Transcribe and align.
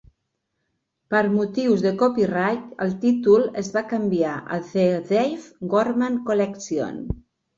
Per 1.13 1.19
motius 1.33 1.83
de 1.85 1.89
copyright, 1.99 2.63
el 2.87 2.95
títol 3.03 3.45
es 3.63 3.69
va 3.77 3.83
canviar 3.93 4.33
a 4.55 4.59
The 4.71 4.87
Dave 5.13 5.69
Gorman 5.75 6.17
Collection. 6.31 6.99